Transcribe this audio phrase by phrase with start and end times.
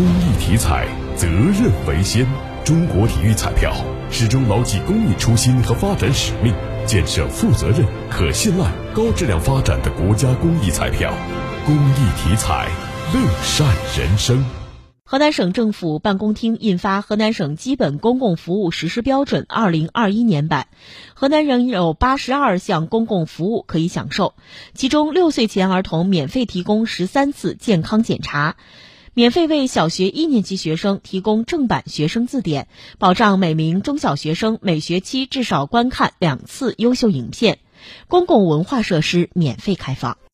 [0.00, 2.26] 公益体彩，责任为先。
[2.64, 3.70] 中国体育彩票
[4.10, 6.54] 始终牢记公益初心和发展使命，
[6.86, 11.12] 建设负责任、可信赖、高质量发展的国家公益彩票。
[11.66, 12.70] 公益体彩，
[13.12, 13.68] 乐善
[13.98, 14.42] 人生。
[15.04, 20.68] 河南省政府办公厅印发《河南省基本公共服务实施标准（二零二一年版）》，
[21.12, 24.32] 河南仍有八十二项公共服务可以享受，
[24.72, 28.56] 其中六岁前儿童免费提供十三次健康检查，
[29.12, 32.68] 免费为小学一年级学生提供正版学生字典，
[32.98, 37.58] 保障每名中小学生每学期至少观看两次优秀影片，
[38.06, 40.20] 公共文化设施免费开放。